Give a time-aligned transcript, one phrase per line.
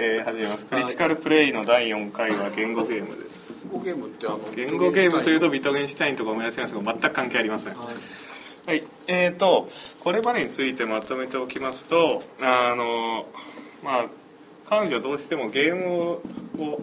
[0.00, 0.64] えー、始めます。
[0.64, 3.66] クリティカルプレイの第4回は言語ゲームです。
[3.66, 7.74] 言語ゲームってあの言語ゲームというとビットゲンシュタインとか思い出せますが全く関係ありません。
[7.74, 7.86] はい。
[8.68, 13.26] はい、えーとこれまでについてまとめておきますとあの
[13.82, 14.06] まあ
[14.68, 16.20] 彼女はどうしてもゲーム
[16.62, 16.80] を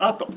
[0.00, 0.28] アート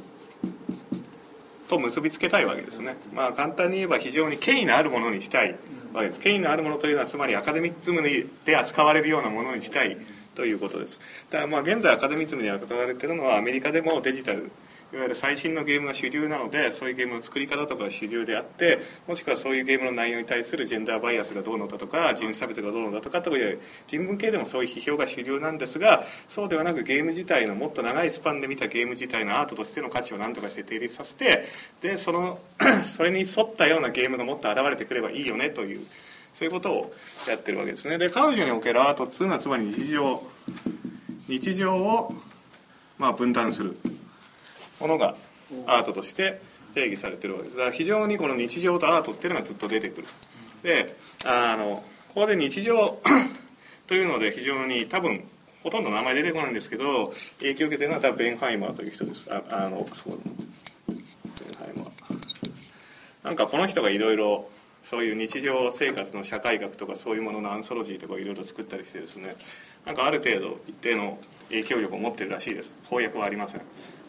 [1.70, 5.56] と結びつけたいわけですね、まあ、簡単に言えば非常に権威のあるものにしたい
[5.92, 6.20] わけです。
[6.20, 8.04] 権威のあるものというのはつまりアカデミックズム
[8.46, 9.98] で扱われるようなものにしたい。
[10.36, 11.00] ということです。
[11.30, 14.52] だからまあ現在アカデミズムに扱われてるのはアメリカでもデジタル
[14.94, 31.46] いわゆる最新のゲームが主流なのでそういうゲームの作り方とかが主流であってもしくはそういうゲームの内容に対するジェンダーバイアスがどうのだとか人種差別がどうのだとかという人文系でもそういう批評が主流なんですがそうではなくゲーム自体のもっと長いスパンで見たゲーム自体のアートとしての価値を何とかして定立させて
[31.82, 32.40] でその
[32.86, 35.88] それに沿ったようなゲームがもっと現れてくればいいよねという
[36.34, 36.94] そういうことを
[37.28, 37.98] やってるわけですね。
[37.98, 40.24] で彼女におけるアートっていうのはつまり日常
[41.28, 42.14] 日常を
[42.98, 43.78] まあ分断する
[44.80, 45.16] ものが
[45.66, 46.42] アートとして
[46.74, 47.58] 定義されてるわけです。
[47.58, 50.08] だから非常にこの日常とアートっていうのがずっと出てくる。
[50.64, 53.00] であのここで日常
[53.88, 55.24] というので非常に多分
[55.64, 59.28] ほとんど名前出てこないんですけど影響を受けてるのは多分ベンハイモアという人です。
[59.32, 60.36] ああのオックスフォードの
[60.88, 61.92] ベンハイモア。
[63.24, 64.50] なんかこの人がいろいろ
[64.84, 69.36] そういう日常生活の社会学とかそういうもののアンソロジーとかいろいろ作ったりしてですね
[69.86, 72.74] なんかある程度一定の影響力を持ってるらしいです。
[72.84, 73.62] 翻訳はありません。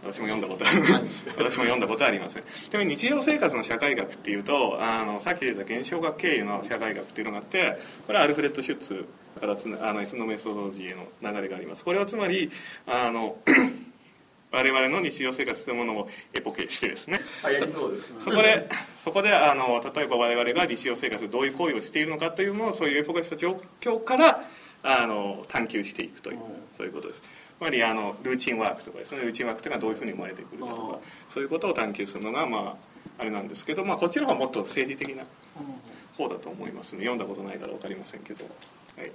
[0.04, 2.42] 私も読んだことある私も読んだことはありません。
[2.44, 9.06] ちなみに日常生活の社会学っていうとあのさっき出た現象学経由の社会学っていうのがあってこれはアルフレッド・シュッツ
[9.40, 11.84] からつなあの S のメソドロジーへの流れがあります。
[11.84, 12.50] これはつまり
[12.86, 13.36] あの
[14.52, 17.20] 我々の日常生活というものをエポケしてですね。
[18.18, 24.44] そこでそこであの例えば我々が日常生活でどういう行為をしているのかというのをそういうエポケした状況から
[24.82, 26.38] あの探求していくという
[26.70, 27.20] そういうことです。
[27.20, 27.24] つ
[27.60, 29.22] まりあのルーチンワークとかですね。
[29.22, 35.24] ルーチンワークというのはどういうふうに生まれてくるかとかそういうことを探求するのがまああれなんですけど、まあ、こっちの方はもっと政治的な
[36.16, 37.00] 方だと思いますね。
[37.00, 38.44] 読んだことないから分かりませんけど、
[38.96, 39.12] はい、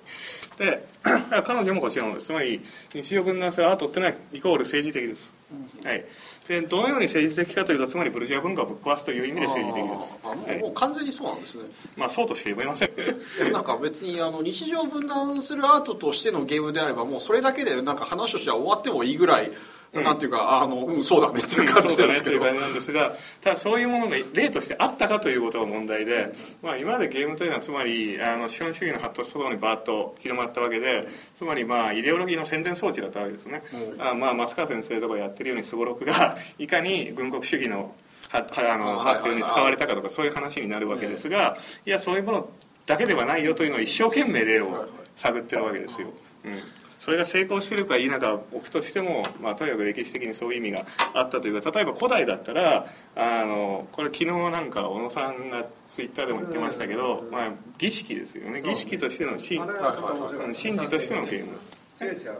[0.58, 0.88] で
[1.46, 2.28] 彼女もこちらのです。
[2.28, 2.62] つまり
[2.94, 5.36] 日常分断するアートっていうのはイコール政治的です、
[5.84, 6.04] はい、
[6.48, 10.20] でどのように政治的かというとつまりブルジョア文化をぶっ壊すという意味で政治的です。
[10.24, 10.60] あもうはい。
[10.60, 11.64] もう完全にそうなんですね。
[11.96, 13.52] まあそうとしか言えません。
[13.52, 19.52] なんか別にあの日常分断するアートとしてのゲームであればもうそれだけでなんか話としては終わってもいいぐらい、
[19.94, 22.38] なんていうかあのうんそうだねっていう感じですけど。
[22.38, 23.12] ねという感じなんですが
[23.42, 26.32] ただそういうものが例としてあったかということが問題で、
[26.62, 33.64] まあ、今までゲームというのはつまりあの資本主義の発達とともにバーッと広まったわけでつまりまあイデオロギーの宣伝装置だったわけですね、
[34.00, 37.94] あまあ松川先生とかやってるようにすごろくが いかに軍国主義の
[38.30, 42.50] 発生に使われたかとかそういう話になるわけですがいやそういうもの
[42.86, 46.10] だけではないよというのを一生懸命例を探ってるわけですよ、
[46.46, 58.62] うんそれが成功しているか否かは置くとしても、まあ、とにかく歴史的にそういう意味があったというか例えば古代だったらあのこれ昨日なんか小野さんがツイッターでも言ってましたけど、まあ、儀式ですよね。
[58.62, 61.58] 儀式としての神あれはちょっと面白いうん神事としてのゲーム。
[62.00, 62.38] 違う違う。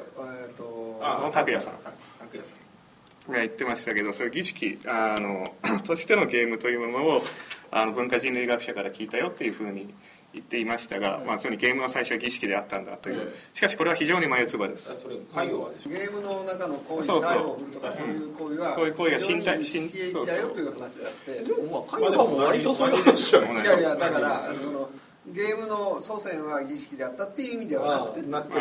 [0.48, 1.74] えっとあ拓也さん。
[1.76, 2.68] 拓也さん。
[3.32, 5.54] が言ってましたけどそういう儀式あの
[5.84, 7.22] としてのゲームというものを
[7.72, 9.94] あの文化人類学者から聞いたよっていうふうに
[10.38, 13.32] 言っていましたが、まあ、つまりゲームは最初は儀式であったんだという。
[13.54, 14.96] しかしこれは非常に眉唾です。
[15.00, 17.22] それはでしょゲームの中の行為そうそう。
[17.22, 21.32] 財を振るとかそういう行為はそういう行為が身体非常に刺激だよという話であって。
[21.44, 24.90] でもまあも割とそういう話じゃないですいやいやだからその
[25.34, 28.28] ゲームの祖先は儀式であったっていう意味ではなくて。
[28.28, 28.60] なくて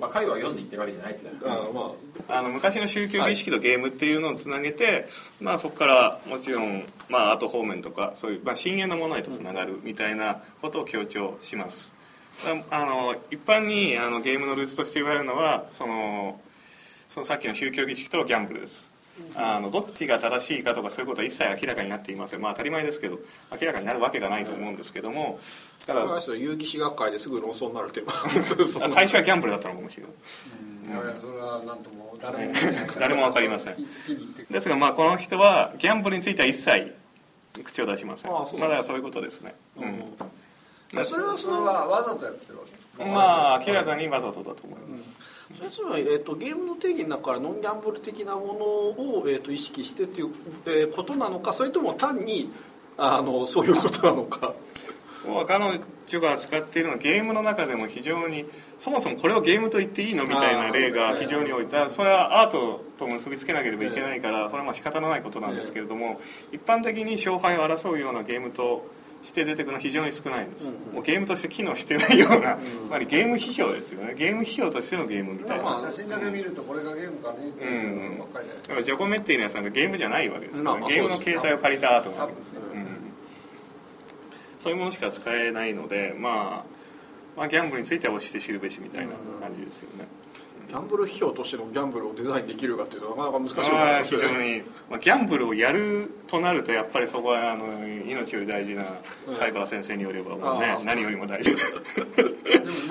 [0.00, 1.94] まあ、彼は読んで言ってるわけじゃないってあま
[2.28, 2.42] あ。
[2.42, 5.06] の昔の宗教儀式とゲームっていうのをつなげて、
[5.40, 11.92] まあ、そこからもちろん、まあ、アート方面とかそういう、まあ、深淵のものへとつながるみたいなことを強調します。
[12.70, 16.40] ああの一般にあのゲームのルーツとして言われるのはその
[17.08, 18.90] そのさっきの宗教儀式とギャンブルです
[19.34, 22.40] あのどっちが正しいかとかそういうことは一切明らかになっていません。
[22.40, 23.18] まあ当たり前ですけど
[23.60, 25.38] 明らかになるわけがないと思うんですけども
[25.86, 28.12] ただあ遊戯士学会ですぐ論争になるテーマ
[28.42, 28.68] そう。
[28.68, 30.12] そ う最初はギャンブルだったのかもしれない
[30.90, 32.52] いやいやそれは何とも誰も
[32.98, 33.76] 誰もわかりません。
[34.50, 36.94] ですがまあこの人はギャンブルについては一切
[37.62, 38.30] 口を出しません。
[38.30, 40.98] ああまあだそういうことですね、うん。
[40.98, 42.64] るそれはそれはわざとやってるわ
[42.98, 45.29] けまあ明らかにわざとだと思います、それ
[45.70, 48.64] つまり、えー、とゲームの定義の中からノンギャンブル的なもの
[49.20, 50.30] を、えー、と意識してという、
[50.66, 52.50] えーことなのかそれとも単に
[52.96, 54.54] あのそういうことなのか。
[55.26, 55.62] もう彼
[56.08, 58.46] 女が使っているのはゲームの中でも非常に
[58.78, 61.66] そもそもこれをゲームと言っていいのみたいな例が非常に多い。
[61.90, 66.20] それはアートと結びつけなければいけないからそれはまあ仕方のないことなんですけれども
[66.52, 68.86] 一般的に勝敗を争うようなゲームと
[69.22, 74.14] して出てくるのは非常に少ないです、もうゲームとして機能してないような、つまりゲーム批評ですよね。
[74.16, 82.86] ゲーム批評としてのゲームみたいな、まあ写真だけ見るとこれがゲームかねっていうのばっかりだからジョコメッティのやつなんかゲームじゃないわけですから、まあまあゲームのそうです形態を借りたアートなわけですよ、ううん。
[84.58, 86.64] そういうものしか使えないので、まあ、
[87.36, 90.06] まあギャンブルについては押して知るべしみたいな感じですよね、
[90.70, 94.14] ギャンブル批評としてのギャンブルをデザインできるかっていうとなかなか難しいと思います。
[94.14, 97.66] よね非常に、まあ、ギャンブルをやるとなるとやっぱりそこはあの
[98.06, 98.84] 命より大事な
[99.32, 101.50] サイバー先生によればもうね、何よりも大事。
[101.50, 101.60] でも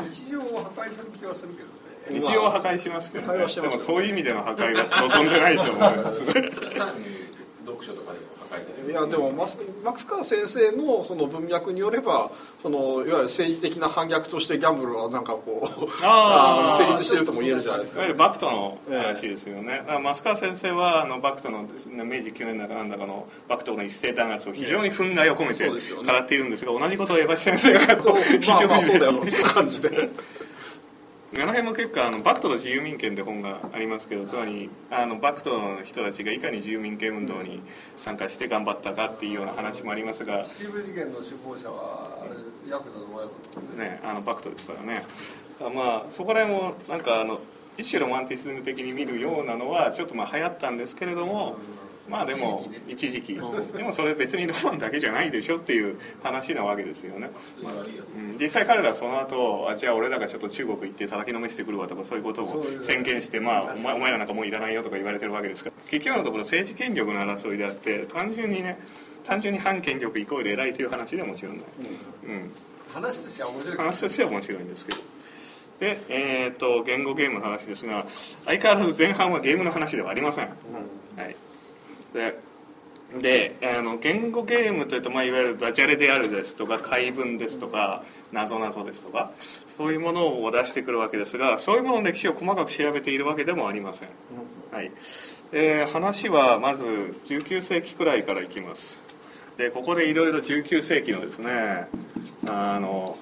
[0.10, 0.44] 日常を
[0.76, 2.20] 破壊する気はするけどね。
[2.20, 3.46] 日常は破壊しますけどね。
[3.48, 6.50] でもそういう意味での破壊は望んでないと思います単に
[7.66, 12.32] 読書とかでも破壊されるいやでもマスマックス・カー先生のその文脈によれば
[12.62, 18.00] そのいわゆる政治的な反逆としてギャンブルはなんかこうあ 成立してるとも言えるじゃないですか。
[18.00, 26.12] いわゆるバクトの話ですよね、だから増川先生はあのバクトの明治9年だかなんだかのバクトの一斉弾圧を非常に憤慨を込めてそうですよね。
[26.12, 29.22] 語っているんですが同じことを江橋先生がこう非まあ常にまあそうだよ
[29.54, 30.10] 感じで
[31.32, 37.62] あの辺も結構あのバクトの自由民権って本がありますけどつまりあのバクトの人たちがいかに自由民権運動に
[37.98, 42.26] 参加して頑張ったかっていうような話もありますが、秩父事件の首謀者は
[42.68, 45.04] ヤクザの親子ね、あのバクトですからね。
[45.62, 47.40] あまあそこら辺もなんかあの
[47.78, 51.58] 一種ロマンティズム的に見るようなのはちょっとまあ流行ったんですけれども、
[52.10, 58.38] まあでも一時期でもそれ別にロマンだけじゃないでしょっていう話なわけですよね、普通に悪いやつうん。
[58.40, 62.30] 実際彼らはその後あじゃあ俺らがちょっと中国行って叩きのめしてくるわとかそういう。
[62.30, 65.70] ことを宣言して、まあ、お前お前らなんかもういらないよとか言われてるわけですか。
[65.70, 68.78] ら結局のところ政治権力の争いであって単純にね
[69.24, 71.66] 単純に反権力イコール偉いという話ではもちろんない、
[72.28, 72.52] うん。
[72.94, 73.78] 話としては面白い。
[73.78, 74.98] 話としては面白いんですけど。
[75.80, 78.06] で、えー、と言語ゲームの話ですが
[78.46, 80.52] 相変わらず前半はゲームの話ではありません、は
[81.24, 81.36] い、
[82.14, 82.40] で
[83.18, 94.10] であの言語ゲームというと、まあ、いわゆるダジャレであるですとか解文ですとかなぞなぞですとかそういうものを出してくるわけですがそういうものの歴史を細かく調べているわけでもありません、
[94.72, 94.92] はい。
[95.52, 99.02] えー話はまず19世紀くらいからいきます。
[99.58, 101.88] でここでいろいろ19世紀のですね
[102.46, 103.18] あの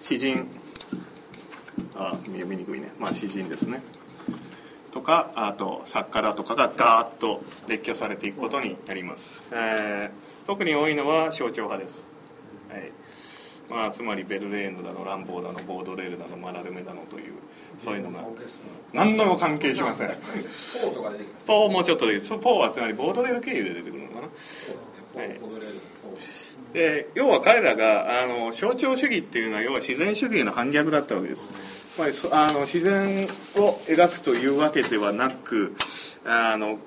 [0.00, 0.48] 詩人。
[1.96, 2.90] あ見見にくいね。
[2.98, 3.82] まあ詩人ですね
[4.94, 12.06] とかあと作家だとかがガーッと列挙されていくことになります、えー特に多いのは象徴派です、
[12.68, 12.92] はい。
[13.70, 17.32] まあ、つまりベルレーヌだのランボーだのボードレールだのマラルメだのという
[17.78, 18.24] そういうのが
[18.92, 20.08] 何のも関係しません。
[20.08, 24.28] ポーとか出てきますポーもうちょっとでポーはつまりボードレール経由で出てくるのかな。
[24.38, 24.76] そう
[25.18, 25.40] で
[26.74, 31.52] で要は彼らがあの象徴主義っていうのは要は自然主義への反逆だったわけです、
[31.94, 33.24] つまりそあの自然
[33.56, 35.76] を描くというわけではなく
[36.24, 36.78] あの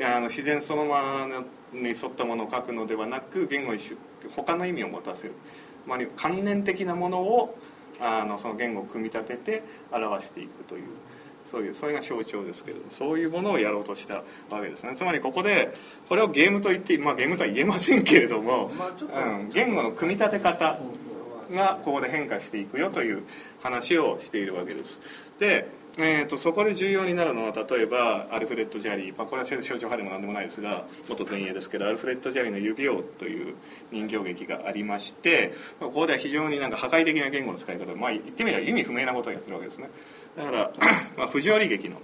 [0.00, 1.44] あの自然そのまま
[1.74, 3.94] に沿ったものを描くのではなく言語にし
[4.34, 5.34] 他の意味を持たせる
[5.84, 7.58] つまり観念的なものを
[8.00, 10.82] あのその言語を組み立てて表していくという
[11.50, 14.16] そういうそれが象徴ですけれどもそういうものをやろうとした
[14.50, 14.94] わけですね。
[14.94, 15.72] つまりここで
[16.08, 18.70] これをゲームと言ってまあゲームとは言えませんけれども、
[19.00, 20.78] うん、言語の組み立て方
[21.50, 23.24] がここで変化していくよという
[23.62, 25.00] 話をしているわけです。
[25.38, 25.68] で、
[26.00, 33.56] えー、とそこで重要になるのは例えばアルフレッド・ジャリー、まあ、これは象徴派でも何でもないですが元前衛ですけどアルフレッド・ジャリーの「ユビュ王」という
[33.90, 39.90] 人形劇がありましてまここでは非常になんか破壊的な言語の使い方まあ言ってみれば意味不明なことをやってるわけですね。
[40.36, 40.72] だから、
[41.18, 41.96] まあ、藤原劇の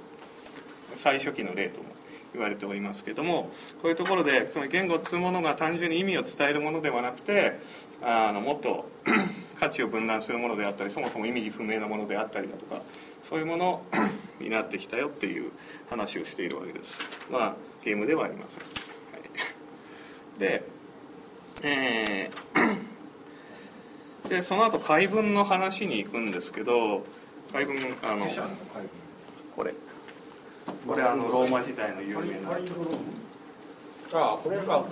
[0.94, 1.86] 最初期の例とも
[2.32, 7.58] 言われておりますけどもこういうところでつまり言語を積むものが単純に意味を伝えるものではなくて
[8.04, 8.88] あのもっと
[9.58, 12.82] 価値を分断するものであったりそもそも意味不明なものであったりだとか
[13.22, 13.82] そういうもの
[14.40, 15.50] になってきたよっていう
[15.88, 16.98] 話をしているわけです。
[17.30, 20.64] まあゲームではありません、はい、で
[21.62, 27.04] えー でその後解文の話に行くんですけど
[27.52, 28.26] 解文あの
[29.54, 29.74] これ。
[30.86, 32.50] これあのローマ時代の有名な。
[34.12, 34.84] ああこれが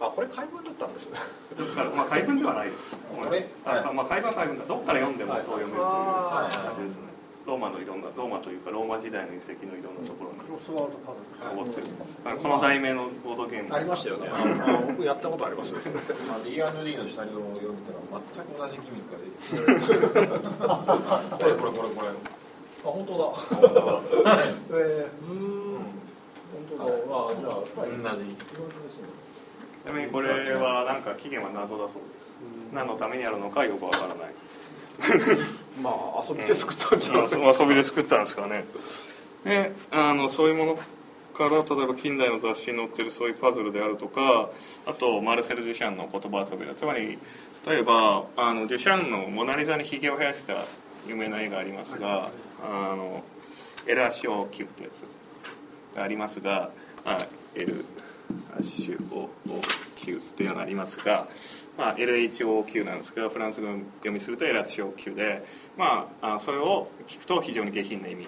[0.00, 1.10] あこれ解文だったんです。
[1.10, 1.18] ね
[1.56, 2.96] どっからまあ解文ではないです。
[2.96, 3.48] これ？
[3.64, 4.64] あまあ解文は解文だ。
[4.66, 7.08] どっから読んでもそう読めるというあ感じですね。
[7.48, 11.32] ローマのいろんなローマというかローマ時代の遺跡のいろんなところにクロスワードパズル。
[11.56, 11.86] 残ってる。
[12.26, 13.74] あのこの題名のボードゲーム。
[13.74, 14.28] ありましたよね。
[14.86, 15.72] 僕やったことあります。
[15.74, 15.80] ね
[16.28, 18.04] まあ D&D のシナリオを読んでたら
[18.36, 20.28] 全く同じギミックが出てきて。
[21.42, 22.08] これこれこれこれ。
[22.12, 23.24] あ本当だ。
[24.78, 25.80] えー、うん。
[26.52, 26.84] 本当だ。
[26.84, 28.36] あじゃあやっぱり同じ
[29.88, 31.94] ちなみにこれはなんか期限は謎だそうです。
[32.74, 34.16] 何のためにあるのかよくわからない。
[35.80, 38.66] まあ遊びで作ったんじゃないですか、まあ遊びで作ったんですかね。
[39.44, 40.78] であのそういうもの
[41.32, 44.50] から例えば近代の雑誌に載ってるそういうパズルであるとか
[44.84, 46.74] あとマルセル・デュシャンの言葉遊びだ。
[46.74, 47.18] つまり
[47.66, 50.66] 例えばあのデュシャンの「モナ・リザ」にひげを生やした
[51.06, 52.30] 有名な絵がありますが、
[52.62, 53.22] あの
[53.86, 55.06] エラショーキュってやつ
[55.96, 56.70] がありますが、
[57.06, 57.16] あ、
[57.54, 57.86] L
[58.56, 61.28] アッシュ OQ っていうのがありますが、
[61.76, 65.44] まあ、LHOQ なんですけどフランス語読みするとエラショー Q で、
[65.76, 68.26] まあ、あそれを聞くと非常に下品な意味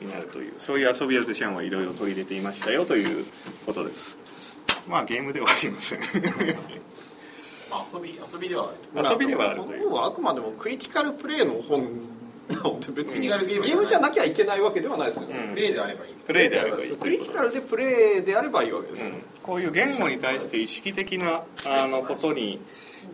[0.00, 3.24] になるというそういう遊びをデュシャンはいろいろ取り入れていましたよという
[3.64, 4.18] ことです。
[4.88, 6.00] まあゲームではありません。
[7.74, 9.88] 遊び遊びでは遊びではあるという。
[9.88, 11.88] 本はあくまでもクリティカルプレイの本
[12.94, 13.28] 別に。
[13.28, 15.28] ゲームゲームじゃなきゃいけないわけではないですよ。
[15.28, 15.54] ね、うん。
[15.54, 16.14] プレイであればいい。
[16.14, 16.90] プレイであればいい。
[16.90, 19.22] とクリティカルでプレイであればいいわけですよ、うん。
[19.42, 22.60] こういう言語に対して意識的なあのことに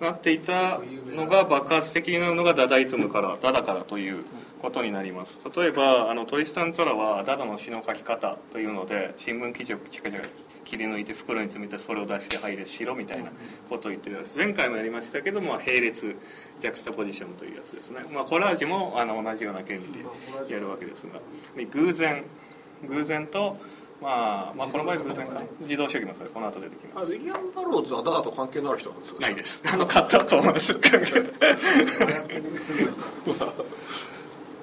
[0.00, 0.80] なっていた
[1.14, 4.24] のが爆発的になるのがダダイズムからダダからという
[4.62, 5.40] ことになります。
[5.56, 9.78] 例えばあのトリスタン・ツォラはダダの詩の書き方というので新聞記事を
[10.70, 13.30] 切り抜いて袋に詰めてそれを出して配列しろみたいな
[13.68, 16.16] ことを言ってるんです前回もやりましたけども並列
[16.60, 19.82] ジャクスタポジションというやつですね、まあ、コラージュもあの同じような原理
[20.48, 21.20] でやるわけですが
[21.72, 22.22] 偶然
[22.86, 23.56] 偶然と
[24.00, 25.42] まあ、まあこの場合偶然か。
[25.60, 27.04] 自動主義のそれこの後出てきます。
[27.04, 29.62] あウィリアム・バローズはダダと関係のある人なんですかないです。
[29.70, 30.72] あの、買ったと思います。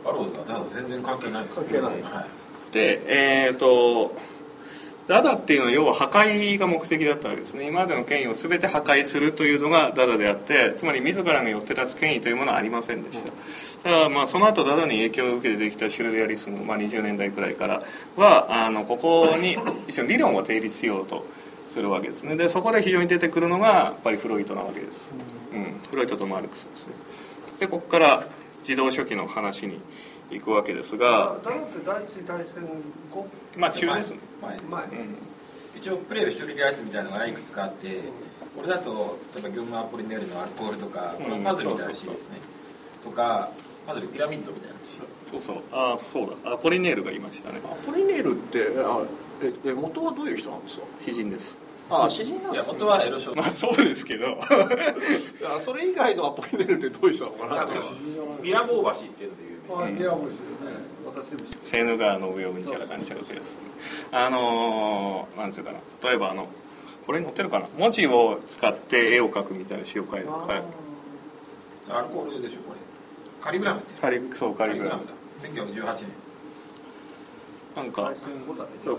[0.04, 1.84] バローズはただ全然関係ないです関係ない。
[2.02, 2.74] はい。
[2.74, 4.16] で、えっ、と、
[5.08, 7.68] ダダっていうのは要は破壊が目的だったわけですね。
[7.68, 13.32] 今までの権威を全て破壊するというのがダダであって、つまり自らが寄って立つ権威というものはありませんでした。
[13.90, 17.82] だからまあその後ダダに影響を受けてできたシュルレアリスム、まあ、20年代くらいから
[18.18, 21.26] は、あの、ここに 一緒に理論を定立しようと。
[21.70, 25.14] するわけですねでそこで非常に出てくるのがやっぱりフロイトなわけです、
[25.54, 26.94] うん、フロイトとマルクスですね
[27.60, 28.28] でここから
[28.68, 29.80] 自動書記の話に
[30.30, 32.64] 行くわけですがだって第一次大戦
[33.12, 33.28] 後？
[33.56, 34.60] まあ中ですね、前。
[34.60, 34.84] 前。
[34.84, 35.18] うん、
[35.78, 37.88] 一応プレイをシュリリアイスみたいなのがいくつかあって
[38.56, 41.24] これだと例えばギョンマ・アポリネールのアルコールとかうん。
[41.26, 42.38] このパズルみたいならしいですね。
[43.04, 43.50] とか
[43.86, 45.00] パズルピラミッドみたいならしい
[45.32, 45.64] そうそう。
[45.72, 46.52] ああそうだ。
[46.54, 47.60] アポリネールがいましたね。
[47.64, 49.02] アポリネールってあ
[49.42, 50.84] ええ元はどういう人なんですか？
[51.00, 51.56] 詩人です。
[51.90, 52.58] あ詩人なんいですね。
[52.58, 54.26] や本当はエロショまあそうですけど。
[54.28, 54.38] いや
[55.60, 57.68] それ以外のアポリネールってどういう人なのかな？
[58.42, 59.44] ミラボー橋っていうので
[61.62, 63.58] セーヌ川の上をうんちゃらかんちゃらというやつ。
[64.12, 65.80] あのーなんつうかな。
[66.10, 66.48] 例えばあの
[67.06, 67.68] これに載ってるかな。
[67.78, 70.28] 文字を使って絵を描くみたいな詩を書いて
[71.90, 72.80] アルコールでしょこれ。
[73.42, 75.12] カリグラムカリそうカカリグラムだ。
[75.48, 76.28] 1918年。
[77.76, 78.12] なんか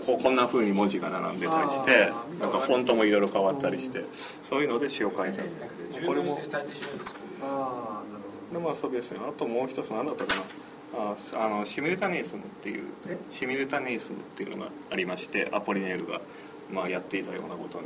[0.05, 4.05] こうこんな風に文字が並んでたりしてなんかフォントもいろいろ変わったりして
[4.41, 5.41] そういうので詩を書いた。
[5.41, 6.39] 10これも
[8.51, 10.41] 年でも遊びですねあともう一つ何だったかな。
[10.91, 13.17] ああのシミルタネイスムっていうえ？
[13.29, 16.19] シミルタネイスムっていうのがありましてアポリネールが、
[16.71, 17.85] まあ、やっていたようなことに、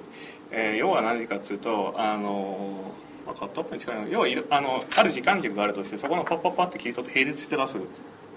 [0.51, 2.93] えー要は何かっていうとあの
[3.25, 7.77] まあ、カットアップに近いの要はあのある時間軸があるとしてそこのパッパッパって切り取って並列して出す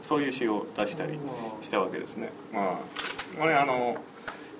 [0.05, 1.19] そういう詩を出したり
[1.61, 2.31] したわけですね。
[2.53, 3.97] まあこれあの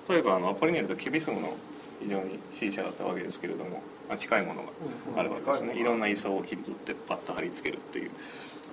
[0.09, 1.55] 例えばあのアポリネールとキュビスムの
[2.01, 3.77] 非常に支持者だったわけですけれども、ま
[4.09, 4.69] あ、近いものが
[5.17, 5.79] あるわけですね。
[5.79, 8.11] いろんな位相を切り取ってパッと貼り付けるっていう。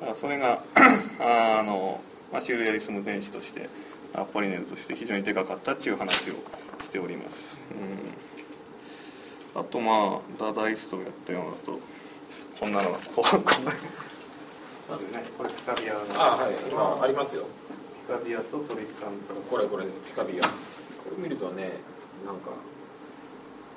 [0.01, 0.63] だからそれが
[1.59, 2.01] あの、
[2.33, 3.69] まあ、シュールレアリスム前史として
[4.15, 6.35] アポリネールとして非常にでかかったっていう話を
[6.83, 7.57] しております、
[9.55, 11.81] うん、あとまあダダイストをやったようなと
[12.59, 13.73] こんなのがこうこんな。
[14.89, 15.25] まずね。
[15.37, 16.01] これピカビアの。
[16.17, 16.53] あはい。
[16.71, 17.07] 今あ。
[17.07, 17.45] りますよ。
[18.07, 20.45] ピカビアとトリスタンとこれこれピカビア。
[20.45, 20.51] こ
[21.17, 21.73] れ見るとね
[22.25, 22.51] なんか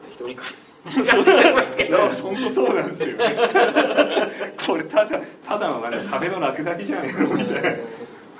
[0.05, 1.46] 適当に書いて
[1.77, 3.17] いや本当そうなんですよ。
[3.17, 3.35] ね
[4.65, 7.69] これただただのなんか壁の落書きじゃねえのみたいな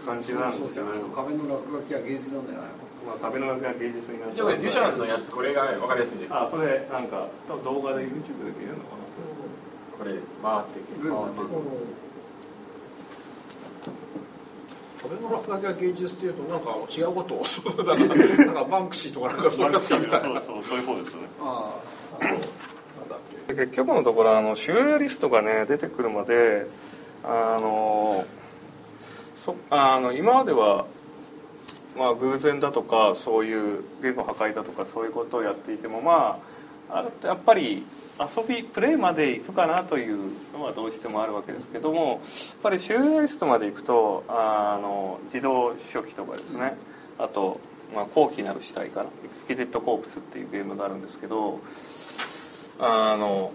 [0.05, 0.91] 感じなんですよね。
[1.15, 2.67] 壁の落書きは芸術なんだよね
[3.07, 8.97] まあ、壁の落書きが芸術になってデュシャンのやつこれが分かりやすいんですあそれなんか多分動画で YouTube で見れるのか
[9.97, 10.27] これです。
[10.43, 11.49] 回ってぐるなぐる。
[15.01, 17.45] 壁の落書きは芸術っていうとなんか違うことを。
[17.45, 20.41] そうだななんかバンクシーとかなんかそういうやつみたいな。
[20.41, 21.21] そうそうそういう方ですね。
[21.41, 21.73] あ
[22.19, 22.25] あ
[23.57, 26.67] 結局のところあのシューレアリストがね出てくるまで
[27.23, 28.23] あの
[29.35, 30.85] そあの今までは
[31.97, 36.39] まあ偶然だとかそういう言語破壊だとかそういうことをやっていてもま
[36.91, 37.83] ああれってやっぱり
[38.19, 42.19] 遊びプレイまでいくかなというのはどうしてもあるわけですけどもやっ
[42.61, 46.75] ぱりシューレアリストまでいくとあの自動書記とかですね。
[47.17, 47.59] あと、
[47.95, 51.59] まあ、高貴なる死体かなエクスキジット・コープスっていうゲームがあるんですけど
[52.79, 53.51] あの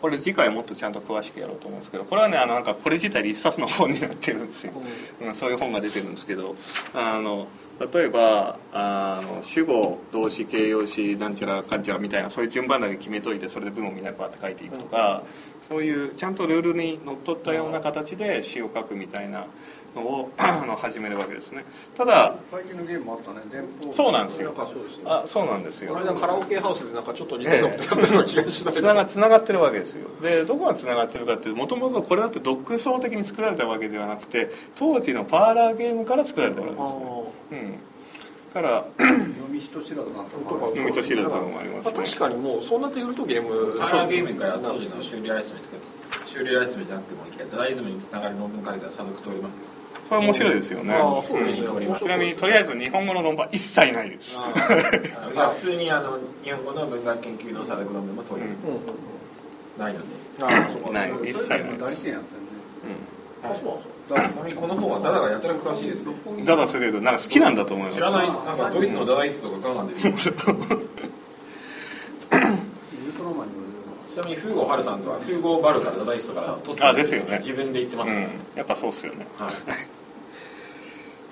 [0.00, 4.72] これ次回もっとちゃんと詳しくやろうと思うんですけどこれはねあのなんかこれ自体で一冊の本になってるんですよ、
[5.20, 6.54] うん、そういう本が出てるんですけど
[6.94, 7.48] あの
[7.80, 15.22] 例えばあの主語動詞形容詞なんちゃらかんちゃらみたいなそういう順番だけ決めといてそれで文をみんなこうやって書いていくとか、
[15.68, 19.46] そういうちゃんとルールにのっとったような形で詩を書くみたいな
[19.94, 21.64] のをあの始めるわけですね。
[21.96, 23.40] ただ最近のゲームもあったね。
[23.50, 23.92] 電報。
[23.92, 24.52] そうなんですよ。
[24.52, 25.02] なんかそうですね。
[25.06, 25.94] あそうなんですよ。
[25.94, 28.94] この間カラオケハウスでなんかちょっと似たようなことやってる気がしないつな。
[28.94, 30.08] がつながってるわけですよ。
[30.22, 37.02] でどこがつながってるかっていうともともとこれだって独創的に作られたわけではなくて当時のパーラーゲームから作られたわけですね。
[37.50, 37.58] うん。
[37.58, 37.67] だ
[38.60, 38.84] から。
[38.98, 41.94] 読み人知らずなとこ読み人知らずのもありますね。
[41.94, 43.78] まあ確かにもうそうなってくるとゲーム。
[43.78, 49.62] パラーゲームから当時の修理アライスメントが修理アライスメじゃなくてもいいけどダダイズムにつながる論文書いたら査読通りますよ。
[50.08, 50.94] それ面白いですよね。
[51.98, 54.40] ちなみにとりあえず日本語の論文は一切ないです。
[54.42, 58.80] 普通にあの日本語の文学研究の査読論文も通ります、うんうん
[59.78, 60.06] ないので。
[60.40, 62.38] ああそうかない一切ない代理店やって
[63.42, 66.06] あそうなんですよるねちなみにこの本はダダがやたら詳しいです。
[66.06, 67.96] ねうんだだするけどなんか好きなんだと思います。
[67.96, 68.26] 知らない。
[68.26, 70.88] なんかドイツのダダイストとかガンガン出てくる
[74.10, 77.38] ちなみにフーゴ・ハルさんとはフーゴ・バルからダダイストから取ってあですよね。
[77.38, 78.32] 自分で言ってますから、うん。
[78.56, 79.26] やっぱそうっすよね。
[79.38, 79.52] はい。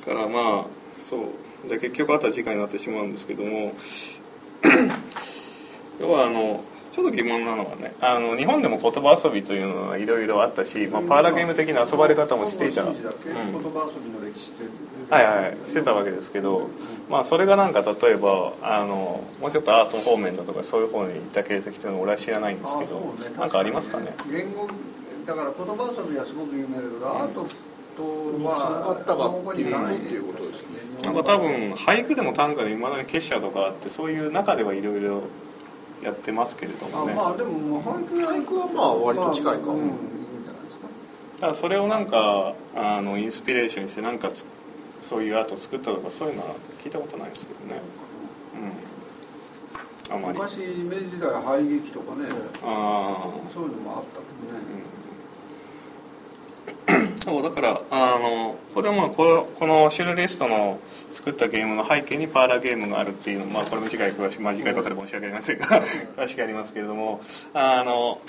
[0.07, 0.67] だからまあ
[1.01, 1.69] そう。
[1.69, 3.73] で結局あとは次回になってしまうんですけども。
[6.01, 6.63] 要はあの
[6.97, 12.95] ちょっと疑問なのはねあの日本でも言葉遊びというのはいろいろあったし、まあ、パーラゲーム的な遊ばれ方もしていた、うん。
[12.95, 13.11] 言葉
[13.93, 14.65] 遊びの歴史って
[15.13, 15.57] はいはい。
[15.69, 16.71] してたわけですけど、
[17.11, 23.37] まあ、それがなんか例えばあのもうちょっとアート方面だとかそういう方に行った形跡というのは俺は知らないんですけどね。
[23.37, 24.15] なんかありますかね？
[24.31, 24.67] 言語
[25.27, 27.47] だから言葉遊びはすごく有名だけど、アート
[27.95, 35.23] とは繋がったか方向に行かないっていうことですよね、なんか多分俳句でも短歌でいまだに結社とかあってそういう中ではいろいろ
[36.03, 37.15] やってますけれどあもね。
[37.15, 39.67] まあでももう俳句俳句はまあ割と近いか。
[39.67, 39.81] まあうん。
[39.81, 39.89] いいん。
[39.89, 40.89] じゃないですか
[41.41, 44.45] ただそれをなんかあのインスピレーションにしてなんかつ
[45.03, 47.81] そういうアートを作ったとかそういうのは聞いたことないですけどね。
[50.11, 50.17] うん。
[50.17, 50.39] あまり。
[50.39, 52.29] あ昔明治時代俳劇とかね、
[52.65, 54.65] あそういうのもあったけどね、
[57.27, 60.79] そうだからあのこれはまあこのこのシュルレストの
[61.13, 67.21] 作ったゲームの背景にパーラーゲームがあるっていうのまあこれも次回詳しく、まあ、次回ばかり申し訳ありませんが 詳しくありますけれども
[67.53, 68.21] あの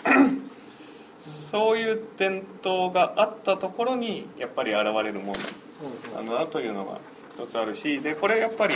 [1.21, 5.39] そういう伝統があったところにやっぱり現れるもの。
[6.15, 6.97] なんだなというのが
[7.35, 8.73] 一つあるしでこれやっぱり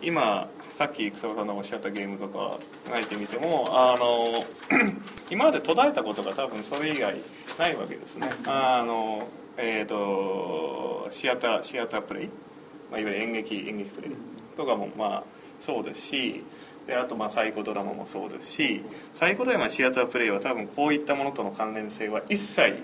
[0.00, 2.60] 今さっき草場さんがおっしゃったゲームとか考
[2.94, 4.44] えてみてもあの
[5.30, 7.14] 今まで途絶えたことが多分それ以外
[7.58, 8.30] ないわけですね。
[8.46, 12.28] あのえっ、とシアターシアタープレイ、
[12.90, 14.10] まあ、いわゆる演劇演劇プレイ
[14.56, 15.24] とかもまあ
[15.58, 16.44] そうですし
[16.86, 22.82] であとまあサイコドラマもそうですしサイコドラマシアタープレイは多分こういったものとの関連性は一切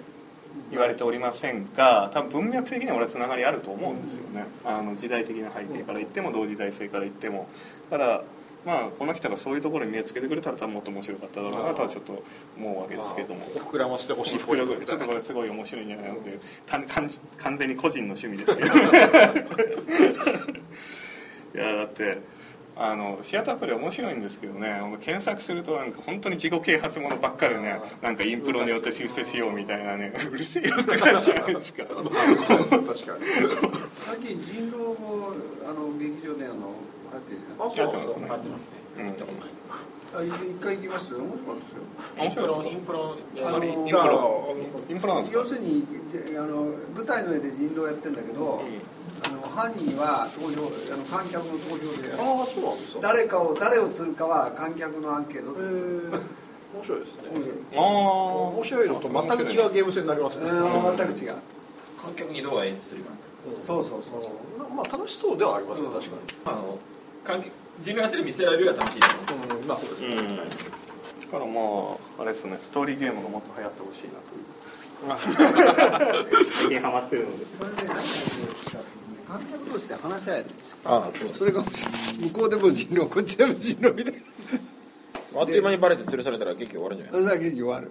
[0.70, 4.44] 言われておりませんが多分文脈的には俺はつながりあると思うんですよね。
[4.64, 7.46] あの時代的な背景から言っても同時代性から言っても。
[7.90, 8.22] だから
[8.64, 12.24] まあこの人がそういうところに目をつけてくれたら多分もっと面白かっただろうなとはちょっと
[12.57, 13.46] 思うわけですけども。
[13.46, 18.74] 膨らましてほしいちょっとこれすごい面白いんじゃないのというた完完全に個人の趣味ですけど。
[21.55, 22.18] いやだって
[22.79, 31.85] あのシアタープレイ面白いんですけどね検索するとなんか本当に自己啓発ものばっかりねなんかインプロによって出世しようみたいなね うるせえよって感じじゃないですか。
[31.89, 32.05] 確かに。
[34.05, 35.33] 最近人狼も
[35.67, 36.75] あの劇場であの
[37.12, 38.27] 入ってるじゃないあやってますね。
[38.29, 38.71] 合ってますね。
[38.99, 39.07] うん
[40.15, 41.23] あ一回行きましたよ。
[41.23, 42.45] 面白かったですよ。
[42.47, 44.57] 面白いですかインプロあのインプロ
[44.89, 45.41] インプロなんですか？
[45.43, 46.55] 要するにじあの
[46.95, 48.69] 舞台の上で人狼やってんだけど、あの
[49.57, 53.01] 犯人は投票あの観客の投票でああそうなんですか？
[53.01, 55.64] 誰かを誰を釣るかは観客のアンケートで。
[56.77, 57.21] 面白いですね。
[57.75, 61.35] ああ面白いのと全く違うゲーム性になりますねうん全く違う。
[62.03, 63.11] 観客にどう演出するか
[63.64, 64.75] そうそうそう。
[64.75, 66.11] まあ楽しそうではありますね確か
[66.47, 66.79] あの
[67.25, 69.01] 観客自分がやってる見せられるが楽しい
[69.66, 70.16] まあそうですね。
[70.16, 70.37] うん。
[70.37, 71.61] だからま
[72.19, 72.59] ああれですね。
[72.61, 74.45] ストーリーゲームがもっと流行ってほしいなという。
[76.53, 77.45] 最近ハマってるので
[79.29, 80.77] 観客同士で話し合えるんですよ。
[80.85, 84.21] ああそうそれが向こうでも人狼こっちでも人狼みたいな。
[85.41, 87.23] あっという間にバレて吊るされたら結局終わるんじゃない？
[87.23, 87.91] それだけで終わる。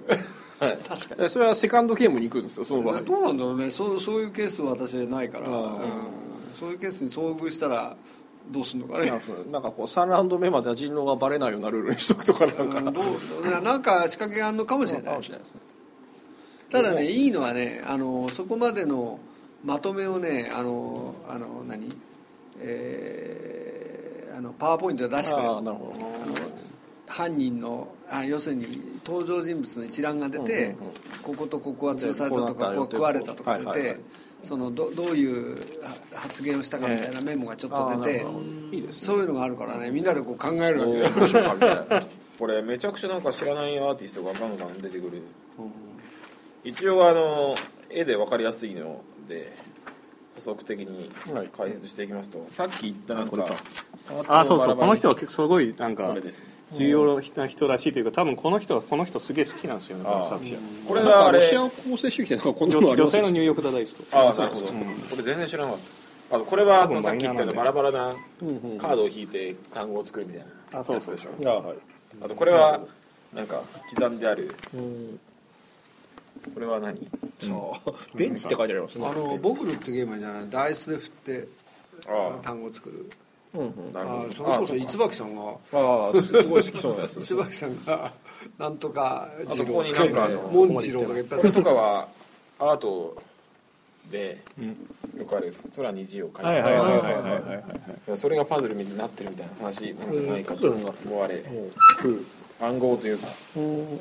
[0.59, 0.77] はい。
[0.77, 1.25] 確かに。
[1.25, 3.69] えそれはセカンドゲームに行くんですよその場合どうなんだろうね。
[3.69, 5.79] そうそういうケースは私はないから、うん。
[6.53, 7.95] そういうケースに遭遇したら
[8.49, 9.09] どうすんのかね。
[9.09, 15.17] なんかなんかこう3ラウンド目までは人狼がバレないようなルールにしとくとかなんか、うんどうななんか仕掛けがあるのかもしれかない。
[15.17, 15.61] もしれないですね。
[16.71, 19.19] ただねいいのはねあのそこまでの
[19.65, 21.89] まとめをねあのあの何
[22.59, 25.49] えーあのパワーポイントで出してくれる。
[25.49, 26.05] ああなるほど。
[26.05, 26.35] あの
[27.07, 30.93] 犯人のあ要するに登場人物の一覧が出て、うんうんうん。
[31.23, 34.01] こことここは吊るされたとかでこここは食われたとか出て、はいはいはい。
[34.41, 38.25] そのどどういうは発言をしたかみたいなメモがちょっと出て、
[38.75, 41.67] いいですそういうのがあるからねみんなでこう考えるわけどうしようかみた。
[41.71, 45.23] いなこれめちゃくちゃなんか知らないアーティストがガンガン出てくる。
[46.65, 47.55] 一応あの
[47.89, 49.51] 絵で分かりやすいので
[50.35, 51.09] 補足的に
[51.57, 53.45] 解説していきますと、さっき言ったなんか
[54.27, 54.75] あそうそう。
[54.75, 56.41] この人はすごいなんかこれです。
[56.41, 60.57] ね重要な人らしいというか多分この人はこの人すげえ好きなんですよねこの作者。
[60.87, 64.73] これがロシア構成主義ってなんかこんなのあ女ります女性の入浴が大好きああなるほど、こ
[65.17, 65.79] れ全然知らなかっ
[66.29, 66.35] た。
[66.35, 68.15] あとこれはさっき言ったようなバラバラな
[68.79, 71.49] カードを引いて単語を作るみたいなあそうそうやつでしょ。
[71.49, 71.77] あはい
[72.21, 72.81] あとこれは
[73.31, 73.61] なんか
[73.93, 74.55] 刻んである
[76.53, 76.97] これは何？
[77.39, 79.05] さあ ベンチって書いてありますね。
[79.07, 80.49] あのボクルってゲームじゃない？
[80.49, 81.47] ダイスで振って
[82.07, 83.09] あ単語を作る。
[83.53, 83.71] うんうん。
[83.93, 84.27] あなるほど。
[84.27, 84.85] あそれこそあそうか。
[84.87, 85.41] 椿さんが。
[85.73, 88.13] ああすすごい好きそうなやつです椿さんが
[88.57, 92.07] なんとかあとここになんかモンジローとかいっぱいこれとかは
[92.59, 93.15] アート
[94.11, 94.37] で
[95.17, 97.63] よくある空に字を書いてはいはいはいはいはいはい
[98.07, 102.25] いやそれがパズルになってるみたいな話なんじゃないかと思われうん
[102.61, 103.27] 暗号というか
[103.57, 103.99] うん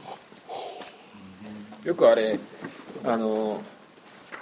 [1.85, 2.39] よくあれ
[3.05, 3.63] あの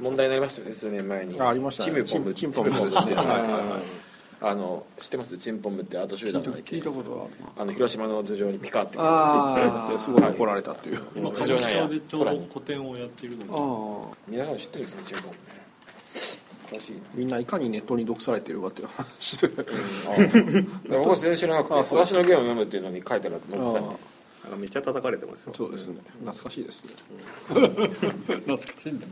[0.01, 1.41] 問題になりましたよね数年前に。
[1.41, 2.05] あありましたね。
[2.05, 2.71] チムポムチンポム。
[2.71, 3.15] チムポムって。
[3.15, 3.61] はいはいはい。
[4.45, 5.39] あの知ってます？
[5.39, 7.63] チンポムってアート集団がいて聞いたことあるな。
[7.63, 8.97] あの広島の頭上にピカって。
[8.99, 10.23] あですごい。
[10.23, 13.51] 怒られたっていう今歌舞伎町でちょうど個展をやっているので。
[13.53, 15.35] あ皆さん知ってるんですねチンポム。
[15.35, 15.39] ね
[17.15, 19.47] みんないかにネットに毒されてるかっていう話で。
[19.49, 23.97] う僕は全然知らなくて「裸足のゲームを読む」っていうのに書いてあると思ってたんで
[24.57, 25.55] めっちゃ叩かれてますよ。
[25.55, 26.01] そうですね。
[26.25, 26.91] 懐かしいですね。
[27.49, 29.07] 懐かしいんだ